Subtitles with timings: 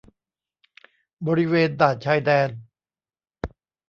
[1.27, 2.49] บริเวณด่านชายแดน